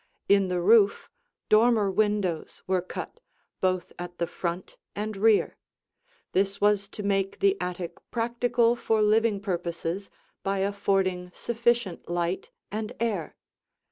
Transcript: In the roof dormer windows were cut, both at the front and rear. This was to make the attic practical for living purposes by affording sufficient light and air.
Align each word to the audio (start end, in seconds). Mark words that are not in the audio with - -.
In 0.27 0.47
the 0.47 0.59
roof 0.59 1.11
dormer 1.47 1.91
windows 1.91 2.63
were 2.65 2.81
cut, 2.81 3.19
both 3.59 3.93
at 3.99 4.17
the 4.17 4.25
front 4.25 4.75
and 4.95 5.15
rear. 5.15 5.57
This 6.31 6.59
was 6.59 6.87
to 6.87 7.03
make 7.03 7.37
the 7.37 7.55
attic 7.61 7.97
practical 8.09 8.75
for 8.75 9.03
living 9.03 9.39
purposes 9.39 10.09
by 10.41 10.57
affording 10.57 11.29
sufficient 11.35 12.09
light 12.09 12.49
and 12.71 12.93
air. 12.99 13.35